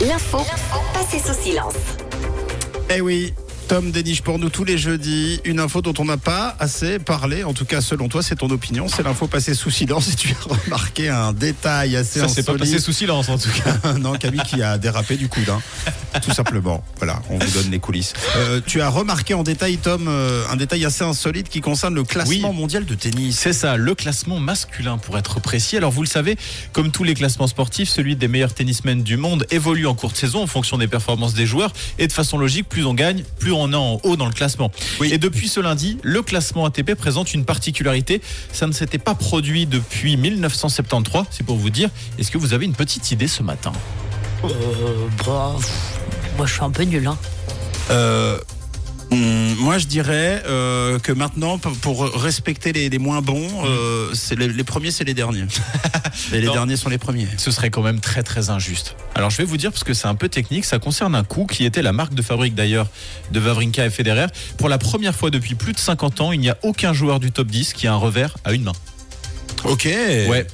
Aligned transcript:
L'info 0.00 0.38
passée 0.92 1.20
sous 1.20 1.34
silence. 1.34 1.74
Eh 2.90 3.00
oui, 3.00 3.32
Tom 3.68 3.90
déniche 3.90 4.20
pour 4.22 4.38
nous 4.38 4.50
tous 4.50 4.64
les 4.64 4.76
jeudis 4.76 5.40
une 5.44 5.58
info 5.58 5.80
dont 5.80 5.94
on 5.98 6.04
n'a 6.04 6.18
pas 6.18 6.54
assez 6.60 6.98
parlé. 6.98 7.44
En 7.44 7.54
tout 7.54 7.64
cas, 7.64 7.80
selon 7.80 8.08
toi, 8.08 8.22
c'est 8.22 8.36
ton 8.36 8.50
opinion. 8.50 8.88
C'est 8.88 9.02
l'info 9.02 9.26
passée 9.26 9.54
sous 9.54 9.70
silence 9.70 10.08
et 10.12 10.14
tu 10.16 10.28
as 10.30 10.54
remarqué 10.54 11.08
un 11.08 11.32
détail 11.32 11.96
assez 11.96 12.20
Ça 12.20 12.28
s'est 12.28 12.42
pas 12.42 12.54
passé 12.56 12.78
sous 12.78 12.92
silence 12.92 13.28
en 13.30 13.38
tout 13.38 13.48
cas. 13.50 13.92
non, 13.98 14.14
Camille 14.14 14.42
qui 14.46 14.62
a 14.62 14.76
dérapé 14.76 15.16
du 15.16 15.28
coude, 15.28 15.48
hein. 15.48 15.60
tout 16.20 16.32
simplement. 16.32 16.84
Voilà, 16.98 17.22
on 17.30 17.38
vous 17.38 17.50
donne 17.52 17.70
les 17.70 17.78
coulisses. 17.78 18.12
Euh, 18.36 18.60
tu 18.64 18.82
as 18.82 18.90
remarqué 18.90 19.32
en 19.32 19.42
détail, 19.42 19.78
Tom, 19.78 20.06
euh, 20.08 20.44
un 20.50 20.56
détail 20.56 20.84
assez 20.84 21.02
insolite 21.04 21.48
qui 21.48 21.60
concerne 21.62 21.94
le 21.94 22.04
classement 22.04 22.50
Oui. 22.50 22.56
mondial 22.56 22.84
de 22.84 22.94
tennis. 22.94 23.38
C'est 23.38 23.54
ça, 23.54 23.76
le 23.78 23.94
classement 23.94 24.40
masculin 24.40 24.98
pour 24.98 25.16
être 25.16 25.40
précis. 25.40 25.76
Alors 25.78 25.90
vous 25.90 26.02
le 26.02 26.08
savez, 26.08 26.36
comme 26.72 26.90
tous 26.90 27.02
les 27.04 27.14
classements 27.14 27.46
sportifs, 27.48 27.88
celui 27.88 28.14
des 28.14 28.28
meilleurs 28.28 28.52
tennismen 28.52 29.02
du 29.02 29.16
monde 29.16 29.46
évolue 29.50 29.86
en 29.86 29.94
cours 29.94 30.12
de 30.12 30.16
saison 30.16 30.42
en 30.42 30.46
fonction 30.46 30.76
des 30.76 30.86
performances 30.88 31.32
des 31.34 31.46
joueurs. 31.46 31.72
Et 31.98 32.06
de 32.06 32.12
façon 32.12 32.36
logique, 32.36 32.68
plus 32.68 32.84
on 32.84 32.92
gagne, 32.94 33.24
plus 33.38 33.53
on 33.56 33.72
est 33.72 33.76
en 33.76 34.00
haut 34.02 34.16
dans 34.16 34.26
le 34.26 34.32
classement. 34.32 34.70
Oui. 35.00 35.12
Et 35.12 35.18
depuis 35.18 35.48
ce 35.48 35.60
lundi, 35.60 35.98
le 36.02 36.22
classement 36.22 36.64
ATP 36.66 36.94
présente 36.94 37.34
une 37.34 37.44
particularité. 37.44 38.20
Ça 38.52 38.66
ne 38.66 38.72
s'était 38.72 38.98
pas 38.98 39.14
produit 39.14 39.66
depuis 39.66 40.16
1973, 40.16 41.24
c'est 41.30 41.44
pour 41.44 41.56
vous 41.56 41.70
dire. 41.70 41.90
Est-ce 42.18 42.30
que 42.30 42.38
vous 42.38 42.54
avez 42.54 42.64
une 42.64 42.74
petite 42.74 43.10
idée 43.10 43.28
ce 43.28 43.42
matin? 43.42 43.72
Euh, 44.44 44.48
bah, 45.26 45.56
moi, 46.36 46.46
je 46.46 46.52
suis 46.52 46.62
un 46.62 46.70
peu 46.70 46.82
nul. 46.82 47.06
Hein. 47.06 47.16
Euh, 47.90 48.38
moi, 49.74 49.78
je 49.80 49.86
dirais 49.88 50.40
euh, 50.46 51.00
que 51.00 51.10
maintenant, 51.10 51.58
pour- 51.58 52.04
respecter 52.22 52.72
les, 52.72 52.88
les 52.88 52.98
moins 52.98 53.22
bons, 53.22 53.48
euh, 53.64 54.08
c'est 54.14 54.38
les, 54.38 54.46
les 54.46 54.62
premiers, 54.62 54.92
c'est 54.92 55.02
les 55.02 55.14
derniers. 55.14 55.46
Et 56.32 56.40
les 56.40 56.46
Non. 56.46 56.52
derniers 56.52 56.76
sont 56.76 56.88
les 56.90 56.98
premiers. 56.98 57.26
Ce 57.38 57.50
serait 57.50 57.70
quand 57.70 57.82
même 57.82 57.98
très 57.98 58.22
très 58.22 58.50
injuste. 58.50 58.94
Alors 59.16 59.30
je 59.30 59.38
vais 59.38 59.44
vous 59.44 59.56
dire 59.56 59.72
parce 59.72 59.82
que 59.82 59.92
c'est 59.92 60.06
un 60.06 60.14
peu 60.14 60.28
technique, 60.28 60.64
ça 60.64 60.78
concerne 60.78 61.16
un 61.16 61.24
coup 61.24 61.46
qui 61.46 61.64
était 61.64 61.82
la 61.82 61.92
marque 61.92 62.14
de 62.14 62.22
fabrique 62.22 62.54
d'ailleurs 62.54 62.86
de 63.32 63.40
Vavrinka 63.40 63.84
et 63.84 63.90
Federer. 63.90 64.26
Pour 64.58 64.68
la 64.68 64.78
première 64.78 65.12
fois 65.16 65.30
depuis 65.30 65.56
plus 65.56 65.72
de 65.72 65.78
50 65.80 66.20
ans, 66.20 66.30
il 66.30 66.38
n'y 66.38 66.50
a 66.50 66.56
aucun 66.62 66.92
joueur 66.92 67.18
du 67.18 67.32
top 67.32 67.48
10 67.48 67.72
qui 67.72 67.88
a 67.88 67.94
un 67.94 67.96
revers 67.96 68.36
à 68.44 68.52
une 68.52 68.62
main. 68.62 68.72
Ok. 69.64 69.86
Ouais. 69.86 70.46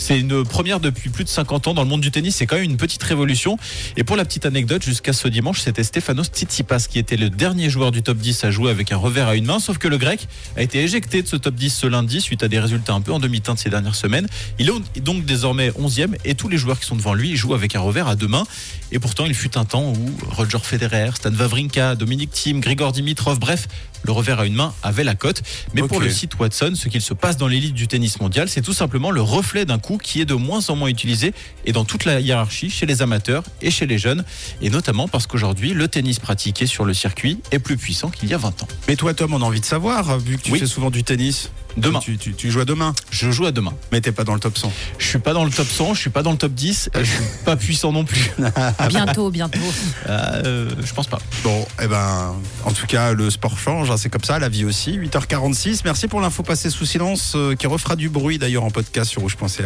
C'est 0.00 0.18
une 0.18 0.44
première 0.44 0.80
depuis 0.80 1.10
plus 1.10 1.24
de 1.24 1.28
50 1.28 1.68
ans 1.68 1.74
dans 1.74 1.82
le 1.82 1.88
monde 1.88 2.00
du 2.00 2.10
tennis. 2.10 2.36
C'est 2.36 2.46
quand 2.46 2.56
même 2.56 2.64
une 2.64 2.78
petite 2.78 3.02
révolution. 3.02 3.58
Et 3.98 4.02
pour 4.02 4.16
la 4.16 4.24
petite 4.24 4.46
anecdote, 4.46 4.82
jusqu'à 4.82 5.12
ce 5.12 5.28
dimanche, 5.28 5.60
c'était 5.60 5.84
Stefanos 5.84 6.28
Tsitsipas 6.28 6.86
qui 6.88 6.98
était 6.98 7.18
le 7.18 7.28
dernier 7.28 7.68
joueur 7.68 7.92
du 7.92 8.02
top 8.02 8.16
10 8.16 8.44
à 8.44 8.50
jouer 8.50 8.70
avec 8.70 8.92
un 8.92 8.96
revers 8.96 9.28
à 9.28 9.36
une 9.36 9.44
main. 9.44 9.58
Sauf 9.58 9.76
que 9.76 9.88
le 9.88 9.98
grec 9.98 10.26
a 10.56 10.62
été 10.62 10.82
éjecté 10.82 11.20
de 11.20 11.28
ce 11.28 11.36
top 11.36 11.54
10 11.54 11.68
ce 11.68 11.86
lundi 11.86 12.22
suite 12.22 12.42
à 12.42 12.48
des 12.48 12.58
résultats 12.58 12.94
un 12.94 13.02
peu 13.02 13.12
en 13.12 13.18
demi-teinte 13.18 13.58
ces 13.58 13.68
dernières 13.68 13.94
semaines. 13.94 14.26
Il 14.58 14.70
est 14.70 15.00
donc 15.00 15.26
désormais 15.26 15.68
11e 15.68 16.16
et 16.24 16.34
tous 16.34 16.48
les 16.48 16.56
joueurs 16.56 16.80
qui 16.80 16.86
sont 16.86 16.96
devant 16.96 17.12
lui 17.12 17.36
jouent 17.36 17.54
avec 17.54 17.76
un 17.76 17.80
revers 17.80 18.08
à 18.08 18.16
deux 18.16 18.28
mains. 18.28 18.44
Et 18.92 18.98
pourtant, 18.98 19.26
il 19.26 19.34
fut 19.34 19.58
un 19.58 19.66
temps 19.66 19.92
où 19.92 20.10
Roger 20.30 20.58
Federer, 20.62 21.10
Stan 21.14 21.30
Wawrinka, 21.30 21.94
Dominic 21.94 22.30
Thiem, 22.30 22.60
Grigor 22.60 22.92
Dimitrov, 22.92 23.38
bref, 23.38 23.68
le 24.02 24.12
revers 24.12 24.40
à 24.40 24.46
une 24.46 24.54
main 24.54 24.72
avait 24.82 25.04
la 25.04 25.14
cote. 25.14 25.42
Mais 25.74 25.82
pour 25.82 26.00
le 26.00 26.08
site 26.08 26.38
Watson, 26.38 26.72
ce 26.74 26.88
qu'il 26.88 27.02
se 27.02 27.12
passe 27.12 27.36
dans 27.36 27.48
l'élite 27.48 27.74
du 27.74 27.86
tennis 27.86 28.18
mondial, 28.18 28.48
c'est 28.48 28.62
tout 28.62 28.72
simplement 28.72 29.10
le 29.10 29.20
reflet 29.20 29.66
d'un 29.66 29.78
coup 29.78 29.89
qui 29.98 30.20
est 30.20 30.24
de 30.24 30.34
moins 30.34 30.60
en 30.68 30.76
moins 30.76 30.88
utilisé 30.88 31.32
et 31.64 31.72
dans 31.72 31.84
toute 31.84 32.04
la 32.04 32.20
hiérarchie 32.20 32.70
chez 32.70 32.86
les 32.86 33.02
amateurs 33.02 33.42
et 33.62 33.70
chez 33.70 33.86
les 33.86 33.98
jeunes. 33.98 34.24
Et 34.62 34.70
notamment 34.70 35.08
parce 35.08 35.26
qu'aujourd'hui, 35.26 35.72
le 35.74 35.88
tennis 35.88 36.18
pratiqué 36.18 36.66
sur 36.66 36.84
le 36.84 36.94
circuit 36.94 37.38
est 37.50 37.58
plus 37.58 37.76
puissant 37.76 38.10
qu'il 38.10 38.28
y 38.28 38.34
a 38.34 38.38
20 38.38 38.62
ans. 38.62 38.68
Mais 38.88 38.96
toi, 38.96 39.14
Tom, 39.14 39.34
on 39.34 39.42
a 39.42 39.44
envie 39.44 39.60
de 39.60 39.64
savoir, 39.66 40.18
vu 40.18 40.36
que 40.38 40.42
tu 40.42 40.52
Oui. 40.52 40.58
fais 40.58 40.66
souvent 40.66 40.90
du 40.90 41.04
tennis. 41.04 41.50
Demain. 41.76 42.00
Tu, 42.00 42.18
tu- 42.18 42.34
tu 42.34 42.50
joues 42.50 42.58
à 42.60 42.64
demain, 42.64 42.92
Je 43.12 43.30
joue 43.30 43.46
à 43.46 43.52
demain. 43.52 43.72
mais 43.92 44.00
t'es 44.00 44.10
pas 44.10 44.24
dans 44.24 44.34
le 44.34 44.40
top 44.40 44.58
100. 44.58 44.72
Je 44.98 45.06
suis 45.06 45.20
pas 45.20 45.32
dans 45.32 45.44
le 45.44 45.52
top 45.52 45.68
100, 45.68 45.94
je 45.94 46.00
suis 46.00 46.10
pas 46.10 46.24
dans 46.24 46.32
le 46.32 46.36
top 46.36 46.52
10, 46.52 46.90
et 46.96 47.04
je 47.04 47.04
suis 47.04 47.22
pas 47.44 47.54
puissant 47.54 47.92
non 47.92 48.04
plus. 48.04 48.32
Bientôt, 48.88 49.30
bientôt. 49.30 49.60
Euh, 50.08 50.68
je 50.84 50.92
pense 50.92 51.06
pas. 51.06 51.20
Bon, 51.44 51.64
eh 51.80 51.86
ben, 51.86 52.34
en 52.64 52.72
tout 52.72 52.86
cas, 52.88 53.12
le 53.12 53.30
sport 53.30 53.56
change, 53.56 53.88
hein, 53.88 53.96
c'est 53.96 54.08
comme 54.10 54.24
ça, 54.24 54.40
la 54.40 54.48
vie 54.48 54.64
aussi. 54.64 54.98
8h46. 54.98 55.82
Merci 55.84 56.08
pour 56.08 56.20
l'info 56.20 56.42
passée 56.42 56.70
sous 56.70 56.86
silence, 56.86 57.34
euh, 57.36 57.54
qui 57.54 57.68
refera 57.68 57.94
du 57.94 58.08
bruit 58.08 58.38
d'ailleurs 58.38 58.64
en 58.64 58.70
podcast 58.72 59.08
sur 59.10 59.22
rouge.ca. 59.22 59.46